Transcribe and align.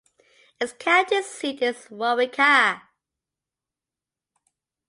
Its 0.59 0.73
county 0.73 1.21
seat 1.21 1.61
is 1.61 1.75
Waurika. 1.91 2.81